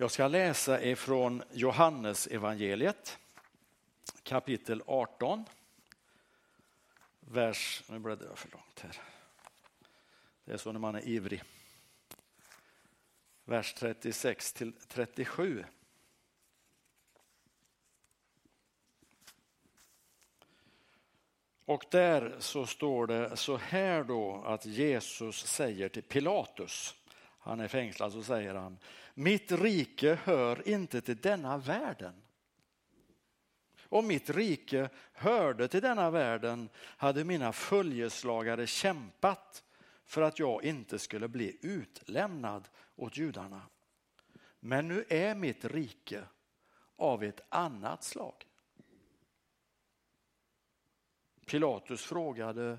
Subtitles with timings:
[0.00, 3.18] Jag ska läsa ifrån Johannes evangeliet
[4.22, 5.44] kapitel 18.
[7.20, 9.00] Vers, nu bläddrar jag för långt här.
[10.44, 11.42] Det är så när man är ivrig.
[13.44, 15.64] Vers 36 till 37.
[21.64, 26.97] Och där så står det så här då att Jesus säger till Pilatus,
[27.48, 28.78] han är fängslad, så säger han,
[29.14, 32.22] mitt rike hör inte till denna världen.
[33.82, 39.64] Om mitt rike hörde till denna världen hade mina följeslagare kämpat
[40.04, 43.62] för att jag inte skulle bli utlämnad åt judarna.
[44.60, 46.24] Men nu är mitt rike
[46.96, 48.46] av ett annat slag.
[51.46, 52.78] Pilatus frågade,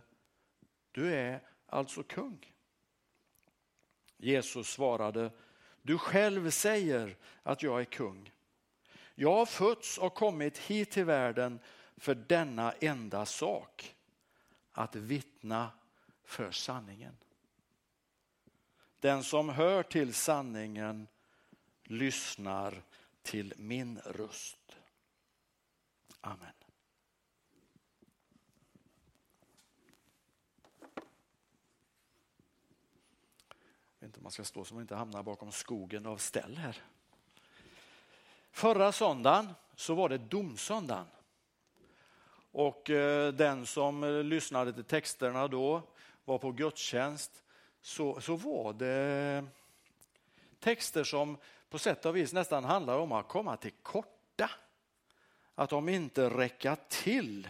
[0.91, 2.53] du är alltså kung?
[4.19, 5.31] Jesus svarade,
[5.81, 8.31] du själv säger att jag är kung.
[9.15, 11.59] Jag har fötts och kommit hit till världen
[11.97, 13.95] för denna enda sak,
[14.71, 15.71] att vittna
[16.23, 17.17] för sanningen.
[18.99, 21.07] Den som hör till sanningen
[21.83, 22.83] lyssnar
[23.21, 24.75] till min röst.
[26.21, 26.58] Amen.
[33.99, 36.77] Vet inte om man ska stå så man inte hamnar bakom skogen av ställ här.
[38.51, 41.05] Förra söndagen så var det domsöndagen.
[42.51, 45.81] Och eh, den som eh, lyssnade till texterna då
[46.25, 47.43] var på gudstjänst
[47.81, 49.45] så, så var det
[50.59, 51.37] texter som
[51.69, 54.51] på sätt och vis nästan handlar om att komma till korta.
[55.55, 57.49] Att de inte räcka till.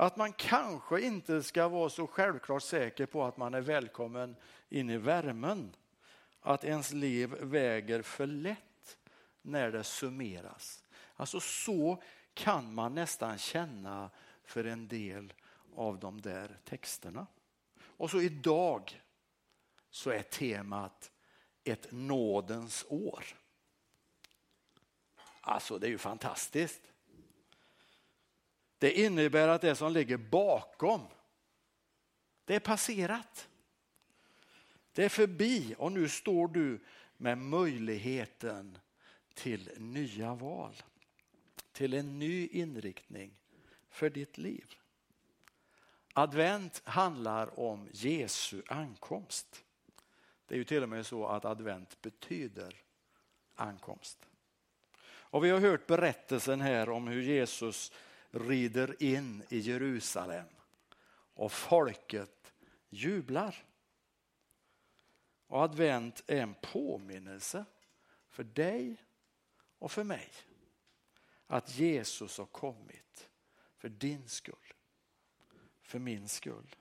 [0.00, 4.36] Att man kanske inte ska vara så självklart säker på att man är välkommen
[4.68, 5.76] in i värmen.
[6.40, 8.98] Att ens liv väger för lätt
[9.42, 10.84] när det summeras.
[11.14, 12.02] Alltså så
[12.34, 14.10] kan man nästan känna
[14.44, 15.32] för en del
[15.76, 17.26] av de där texterna.
[17.80, 19.02] Och så idag
[19.90, 21.10] så är temat
[21.64, 23.24] ett nådens år.
[25.40, 26.89] Alltså det är ju fantastiskt.
[28.80, 31.00] Det innebär att det som ligger bakom,
[32.44, 33.48] det är passerat.
[34.92, 36.80] Det är förbi och nu står du
[37.16, 38.78] med möjligheten
[39.34, 40.74] till nya val.
[41.72, 43.36] Till en ny inriktning
[43.88, 44.74] för ditt liv.
[46.12, 49.64] Advent handlar om Jesu ankomst.
[50.46, 52.76] Det är ju till och med så att advent betyder
[53.54, 54.26] ankomst.
[55.02, 57.92] Och vi har hört berättelsen här om hur Jesus
[58.30, 60.46] rider in i Jerusalem
[61.34, 62.52] och folket
[62.88, 63.64] jublar.
[65.46, 67.64] Och advent är en påminnelse
[68.28, 68.96] för dig
[69.78, 70.30] och för mig
[71.46, 73.28] att Jesus har kommit
[73.76, 74.74] för din skull,
[75.82, 76.76] för min skull.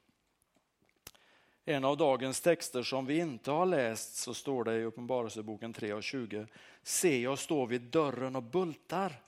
[1.66, 5.94] En av dagens texter som vi inte har läst så står det i Uppenbarelseboken 3
[5.94, 6.48] och 20.
[6.84, 9.24] Se, jag står vid dörren och bultar.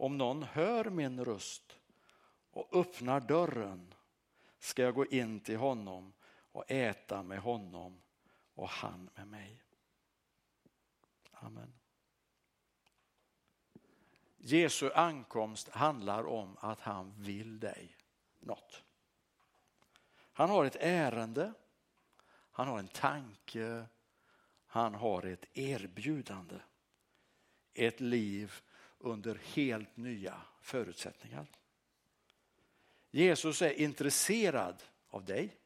[0.00, 1.78] Om någon hör min röst
[2.50, 3.94] och öppnar dörren
[4.58, 6.12] ska jag gå in till honom
[6.52, 8.00] och äta med honom
[8.54, 9.62] och han med mig.
[11.32, 11.72] Amen.
[14.36, 17.96] Jesu ankomst handlar om att han vill dig
[18.38, 18.82] något.
[20.32, 21.52] Han har ett ärende,
[22.50, 23.86] han har en tanke,
[24.66, 26.56] han har ett erbjudande.
[27.74, 28.52] Ett liv
[28.98, 31.46] under helt nya förutsättningar.
[33.10, 35.56] Jesus är intresserad av dig.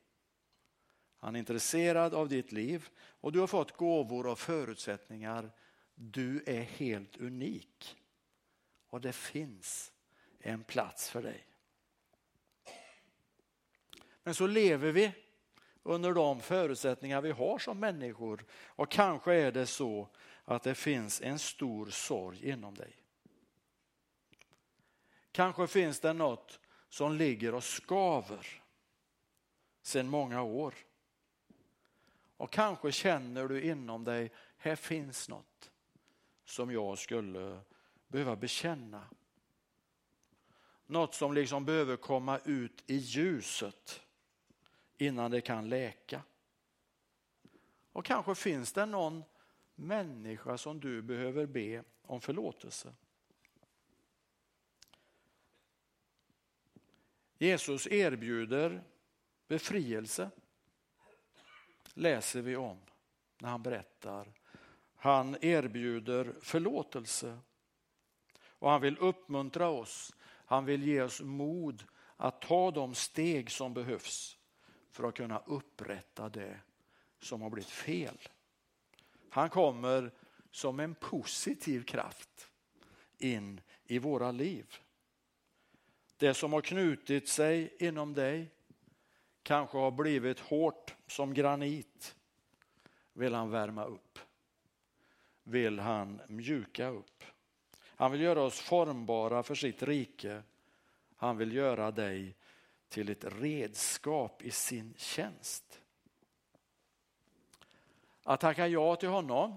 [1.16, 5.50] Han är intresserad av ditt liv och du har fått gåvor och förutsättningar.
[5.94, 7.96] Du är helt unik
[8.90, 9.92] och det finns
[10.38, 11.46] en plats för dig.
[14.22, 15.12] Men så lever vi
[15.82, 20.08] under de förutsättningar vi har som människor och kanske är det så
[20.44, 23.01] att det finns en stor sorg inom dig.
[25.32, 28.62] Kanske finns det något som ligger och skaver
[29.82, 30.74] sedan många år.
[32.36, 35.70] Och kanske känner du inom dig, här finns något
[36.44, 37.60] som jag skulle
[38.08, 39.06] behöva bekänna.
[40.86, 44.00] Något som liksom behöver komma ut i ljuset
[44.98, 46.22] innan det kan läka.
[47.92, 49.24] Och kanske finns det någon
[49.74, 52.94] människa som du behöver be om förlåtelse.
[57.42, 58.84] Jesus erbjuder
[59.48, 60.30] befrielse,
[61.94, 62.78] läser vi om
[63.38, 64.32] när han berättar.
[64.96, 67.38] Han erbjuder förlåtelse
[68.42, 70.14] och han vill uppmuntra oss.
[70.24, 71.84] Han vill ge oss mod
[72.16, 74.38] att ta de steg som behövs
[74.90, 76.60] för att kunna upprätta det
[77.20, 78.18] som har blivit fel.
[79.30, 80.12] Han kommer
[80.50, 82.50] som en positiv kraft
[83.18, 84.78] in i våra liv.
[86.22, 88.50] Det som har knutit sig inom dig
[89.42, 92.16] kanske har blivit hårt som granit
[93.12, 94.18] vill han värma upp.
[95.42, 97.24] Vill han mjuka upp.
[97.84, 100.42] Han vill göra oss formbara för sitt rike.
[101.16, 102.36] Han vill göra dig
[102.88, 105.80] till ett redskap i sin tjänst.
[108.22, 109.54] Att tacka ja till honom,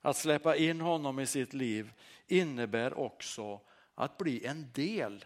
[0.00, 1.92] att släppa in honom i sitt liv
[2.26, 3.60] innebär också
[3.96, 5.24] att bli en del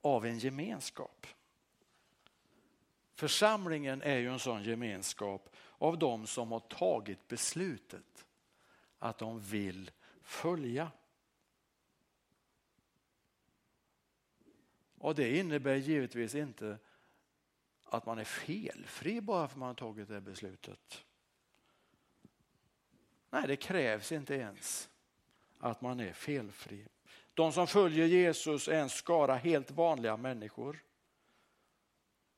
[0.00, 1.26] av en gemenskap.
[3.14, 8.26] Församlingen är ju en sån gemenskap av de som har tagit beslutet
[8.98, 9.90] att de vill
[10.22, 10.90] följa.
[14.98, 16.78] Och det innebär givetvis inte
[17.84, 21.04] att man är felfri bara för att man har tagit det beslutet.
[23.30, 24.90] Nej, det krävs inte ens
[25.58, 26.86] att man är felfri.
[27.34, 30.84] De som följer Jesus är en skara helt vanliga människor.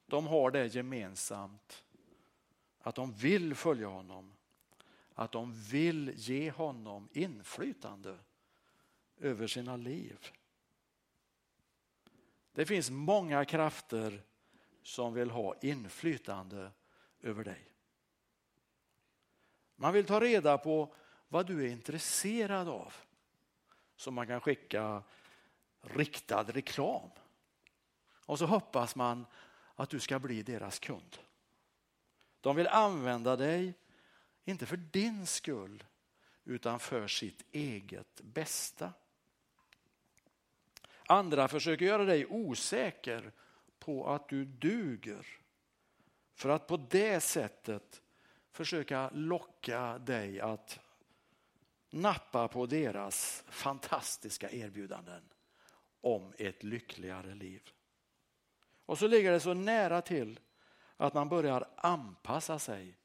[0.07, 1.85] De har det gemensamt
[2.79, 4.33] att de vill följa honom.
[5.15, 8.19] Att de vill ge honom inflytande
[9.19, 10.19] över sina liv.
[12.53, 14.23] Det finns många krafter
[14.83, 16.71] som vill ha inflytande
[17.21, 17.69] över dig.
[19.77, 20.95] Man vill ta reda på
[21.29, 22.95] vad du är intresserad av
[23.97, 25.03] som man kan skicka
[25.81, 27.11] riktad reklam.
[28.27, 29.27] Och så hoppas man
[29.75, 31.19] att du ska bli deras kund.
[32.41, 33.75] De vill använda dig,
[34.45, 35.85] inte för din skull,
[36.45, 38.93] utan för sitt eget bästa.
[41.07, 43.33] Andra försöker göra dig osäker
[43.79, 45.27] på att du duger.
[46.35, 48.03] För att på det sättet
[48.51, 50.81] försöka locka dig att
[51.97, 55.23] nappa på deras fantastiska erbjudanden
[56.01, 57.71] om ett lyckligare liv.
[58.87, 60.41] Och så ligger det så nära till
[60.97, 62.99] att man börjar anpassa sig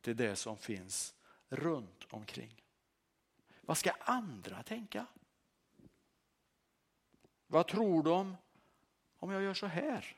[0.00, 1.14] till det som finns
[1.48, 2.62] runt omkring.
[3.60, 5.06] Vad ska andra tänka?
[7.46, 8.36] Vad tror de
[9.18, 10.16] om jag gör så här?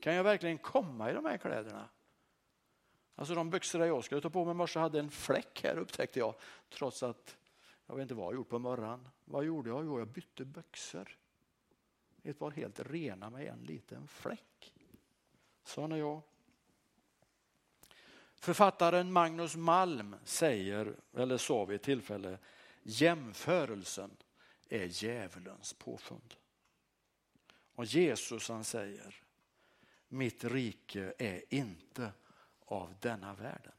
[0.00, 1.88] Kan jag verkligen komma i de här kläderna?
[3.20, 6.18] Alltså de byxorna jag skulle ta på mig i morse hade en fläck här upptäckte
[6.18, 6.34] jag.
[6.68, 7.36] Trots att
[7.86, 9.08] jag vet inte vad jag gjort på morgonen.
[9.24, 9.84] Vad gjorde jag?
[9.84, 11.18] Jo, jag bytte byxor.
[12.22, 14.72] Ett var helt rena med en liten fläck.
[15.64, 16.22] Sån är jag.
[18.34, 22.38] Författaren Magnus Malm säger, eller sa vid ett tillfälle,
[22.82, 24.10] jämförelsen
[24.68, 26.34] är djävulens påfund.
[27.74, 29.22] Och Jesus han säger,
[30.08, 32.12] mitt rike är inte
[32.70, 33.72] av denna världen.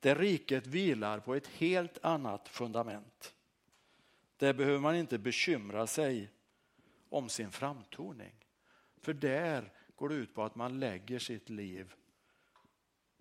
[0.00, 3.34] Det riket vilar på ett helt annat fundament.
[4.36, 6.30] Där behöver man inte bekymra sig
[7.08, 8.34] om sin framtoning.
[9.00, 11.94] För där går det ut på att man lägger sitt liv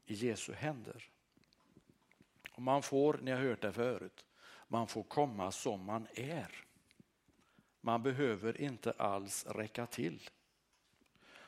[0.05, 1.09] i Jesu händer.
[2.51, 4.25] Och man får, ni har hört det förut,
[4.67, 6.65] man får komma som man är.
[7.81, 10.29] Man behöver inte alls räcka till.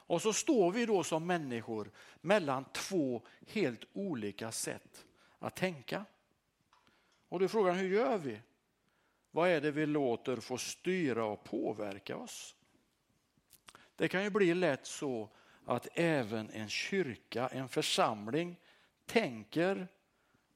[0.08, 1.92] Och så står vi då som människor
[2.22, 5.06] mellan två helt olika sätt
[5.40, 6.06] att tänka.
[7.30, 8.42] Och då är frågan, hur gör vi?
[9.32, 12.56] Vad är det vi låter få styra och påverka oss?
[13.96, 15.30] Det kan ju bli lätt så
[15.66, 18.60] att även en kyrka, en församling
[19.06, 19.88] tänker,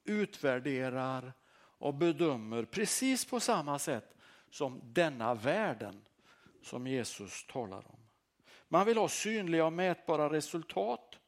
[0.04, 1.32] utvärderar
[1.78, 4.14] och bedömer precis på samma sätt
[4.50, 6.04] som denna världen
[6.62, 7.97] som Jesus talar om.
[8.68, 11.18] Man vill ha synliga och mätbara resultat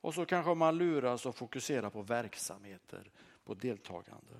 [0.00, 3.10] och så kanske man luras och fokuserar på verksamheter,
[3.44, 4.34] på deltagande.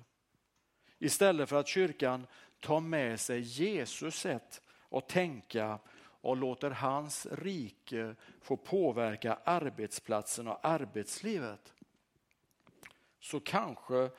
[0.99, 2.27] Istället för att kyrkan
[2.59, 5.79] tar med sig Jesus sätt att tänka
[6.21, 11.73] och låter hans rike få påverka arbetsplatsen och arbetslivet
[13.19, 14.09] så kanske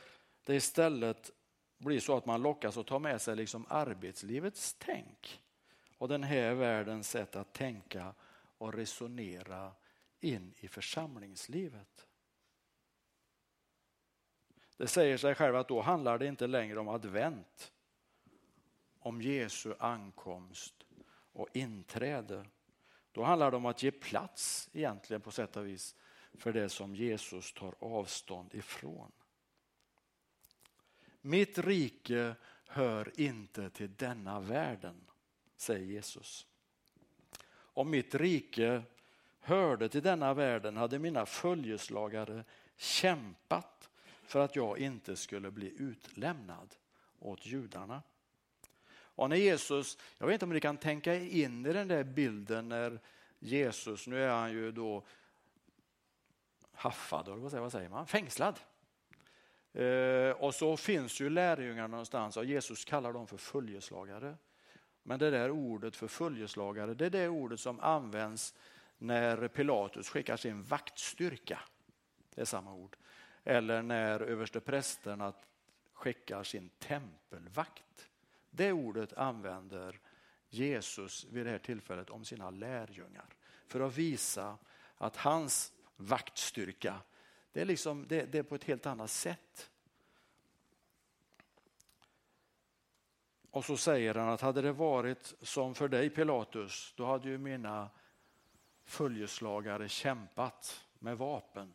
[0.44, 1.30] det istället
[1.78, 5.40] blir så att man lockas att ta med sig liksom arbetslivets tänk
[5.98, 8.14] och den här världens sätt att tänka
[8.62, 9.72] och resonera
[10.20, 12.06] in i församlingslivet.
[14.76, 17.72] Det säger sig själv att då handlar det inte längre om advent,
[18.98, 20.74] om Jesu ankomst
[21.32, 22.46] och inträde.
[23.12, 25.96] Då handlar det om att ge plats egentligen på sätt och vis
[26.32, 29.12] för det som Jesus tar avstånd ifrån.
[31.20, 32.34] mitt rike
[32.66, 35.10] hör inte till denna världen,
[35.56, 36.46] säger Jesus.
[37.74, 38.82] Om mitt rike
[39.40, 42.44] hörde till denna världen hade mina följeslagare
[42.76, 43.90] kämpat
[44.22, 46.74] för att jag inte skulle bli utlämnad
[47.18, 48.02] åt judarna.
[49.14, 52.68] Och när Jesus, jag vet inte om ni kan tänka in i den där bilden
[52.68, 53.00] när
[53.38, 55.04] Jesus, nu är han ju då
[56.72, 58.60] haffad, eller vad säger man, fängslad.
[59.72, 64.36] Eh, och så finns ju lärjungarna någonstans och Jesus kallar dem för följeslagare.
[65.02, 68.54] Men det där ordet för följeslagare, det är det ordet som används
[68.98, 71.58] när Pilatus skickar sin vaktstyrka.
[72.34, 72.96] Det är samma ord.
[73.44, 75.32] Eller när översteprästerna
[75.92, 78.08] skickar sin tempelvakt.
[78.50, 80.00] Det ordet använder
[80.48, 83.34] Jesus vid det här tillfället om sina lärjungar
[83.66, 84.58] för att visa
[84.96, 87.00] att hans vaktstyrka,
[87.52, 89.70] det är, liksom, det, det är på ett helt annat sätt.
[93.52, 97.38] Och så säger han att hade det varit som för dig Pilatus, då hade ju
[97.38, 97.90] mina
[98.84, 101.74] följeslagare kämpat med vapen.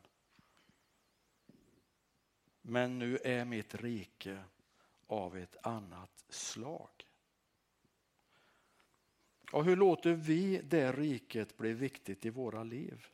[2.62, 4.44] Men nu är mitt rike
[5.08, 6.90] av ett annat slag.
[9.52, 13.08] Och hur låter vi det riket bli viktigt i våra liv?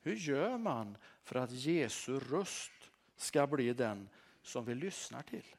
[0.00, 4.08] Hur gör man för att Jesu röst ska bli den
[4.42, 5.54] som vi lyssnar till?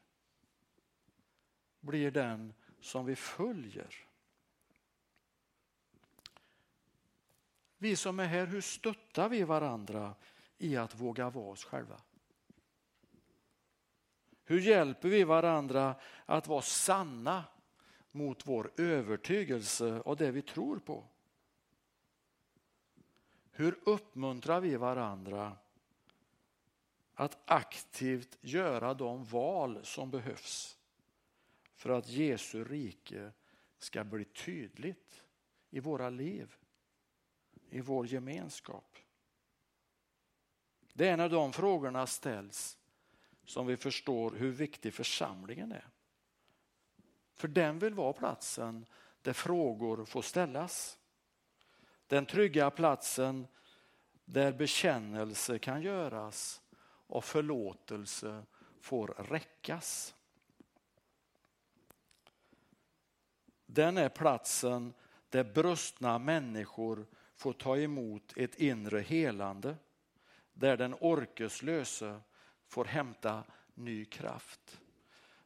[1.86, 4.06] Blir den som vi följer?
[7.78, 10.14] Vi som är här, hur stöttar vi varandra
[10.58, 12.00] i att våga vara oss själva?
[14.44, 15.94] Hur hjälper vi varandra
[16.26, 17.44] att vara sanna
[18.10, 21.04] mot vår övertygelse och det vi tror på?
[23.50, 25.56] Hur uppmuntrar vi varandra
[27.14, 30.75] att aktivt göra de val som behövs
[31.76, 33.32] för att Jesu rike
[33.78, 35.24] ska bli tydligt
[35.70, 36.54] i våra liv,
[37.70, 38.98] i vår gemenskap?
[40.92, 42.78] Det är när de frågorna ställs
[43.44, 45.88] som vi förstår hur viktig församlingen är.
[47.34, 48.86] För den vill vara platsen
[49.22, 50.98] där frågor får ställas.
[52.06, 53.46] Den trygga platsen
[54.24, 56.62] där bekännelse kan göras
[57.06, 58.44] och förlåtelse
[58.80, 60.14] får räckas.
[63.66, 64.94] Den är platsen
[65.28, 69.76] där brustna människor får ta emot ett inre helande,
[70.52, 72.20] där den orkeslöse
[72.66, 73.44] får hämta
[73.74, 74.80] ny kraft.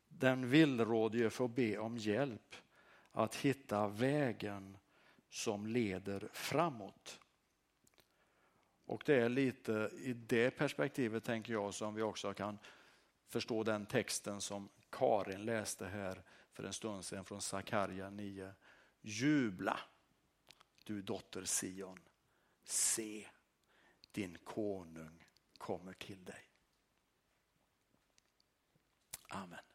[0.09, 2.57] Den villrådige får be om hjälp
[3.12, 4.79] att hitta vägen
[5.29, 7.21] som leder framåt.
[8.87, 12.59] Och det är lite i det perspektivet tänker jag som vi också kan
[13.27, 18.54] förstå den texten som Karin läste här för en stund sedan från Sakarja 9.
[19.00, 19.80] Jubla
[20.85, 21.99] du dotter Sion,
[22.64, 23.28] se
[24.12, 25.26] din konung
[25.59, 26.50] kommer till dig.
[29.28, 29.70] Amen.